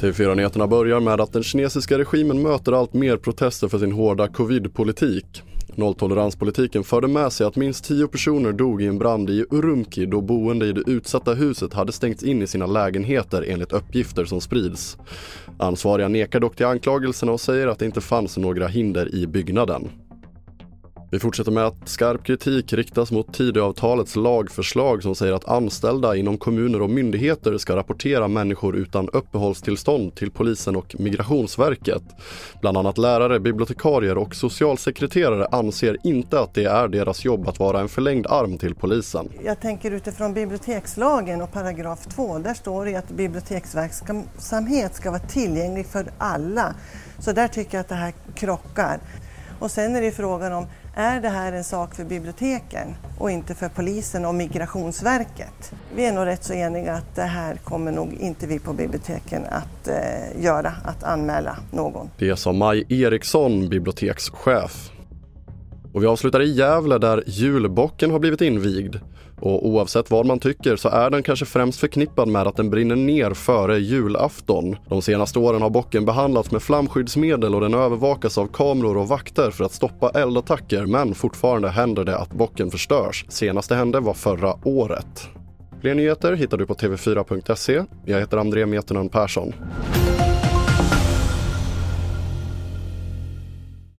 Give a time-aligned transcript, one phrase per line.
[0.00, 5.42] TV4-nyheterna börjar med att den kinesiska regimen möter allt mer protester för sin hårda covid-politik.
[5.74, 10.20] Nolltoleranspolitiken förde med sig att minst tio personer dog i en brand i Urumqi då
[10.20, 14.98] boende i det utsatta huset hade stängts in i sina lägenheter enligt uppgifter som sprids.
[15.58, 19.88] Ansvariga nekar dock till anklagelserna och säger att det inte fanns några hinder i byggnaden.
[21.10, 26.38] Vi fortsätter med att skarp kritik riktas mot Tidöavtalets lagförslag som säger att anställda inom
[26.38, 32.02] kommuner och myndigheter ska rapportera människor utan uppehållstillstånd till polisen och Migrationsverket.
[32.60, 37.80] Bland annat lärare, bibliotekarier och socialsekreterare anser inte att det är deras jobb att vara
[37.80, 39.28] en förlängd arm till polisen.
[39.44, 45.86] Jag tänker utifrån bibliotekslagen och paragraf 2, där står det att biblioteksverksamhet ska vara tillgänglig
[45.86, 46.74] för alla.
[47.18, 49.00] Så där tycker jag att det här krockar.
[49.58, 53.54] Och sen är det frågan om är det här en sak för biblioteken och inte
[53.54, 55.72] för polisen och Migrationsverket?
[55.94, 59.42] Vi är nog rätt så eniga att det här kommer nog inte vi på biblioteken
[59.50, 62.10] att eh, göra, att anmäla någon.
[62.18, 64.90] Det sa Maj Eriksson, bibliotekschef.
[65.96, 68.96] Och vi avslutar i Gävle där julbocken har blivit invigd.
[69.40, 72.96] Och oavsett vad man tycker så är den kanske främst förknippad med att den brinner
[72.96, 74.76] ner före julafton.
[74.88, 79.50] De senaste åren har bocken behandlats med flamskyddsmedel och den övervakas av kameror och vakter
[79.50, 83.24] för att stoppa eldattacker men fortfarande händer det att bocken förstörs.
[83.28, 85.28] Senaste hände var förra året.
[85.80, 87.84] Fler nyheter hittar du på tv4.se.
[88.04, 89.52] Jag heter André Metunen Persson.